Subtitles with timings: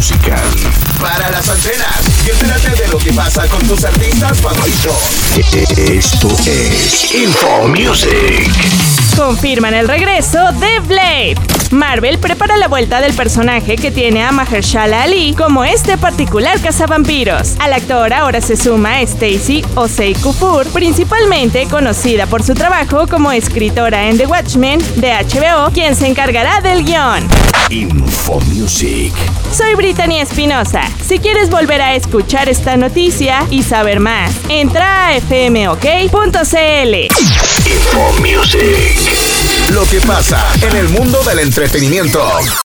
[0.00, 0.40] musical.
[0.98, 4.96] Para las antenas y entérate de lo que pasa con tus artistas favoritos.
[5.76, 8.50] Esto es Info Music.
[9.14, 11.49] Confirman el regreso de Blade.
[11.70, 17.54] Marvel prepara la vuelta del personaje que tiene a Mahershala Ali como este particular cazavampiros.
[17.60, 24.08] Al actor ahora se suma Stacy Osei Kufur, principalmente conocida por su trabajo como escritora
[24.08, 27.28] en The Watchmen de HBO, quien se encargará del guion.
[27.70, 29.12] Info Music.
[29.52, 30.82] Soy Brittany Espinosa.
[31.06, 36.94] Si quieres volver a escuchar esta noticia y saber más, entra a fmok.cl.
[37.66, 38.89] Info Music.
[39.80, 42.20] Lo que pasa en el mundo del entretenimiento.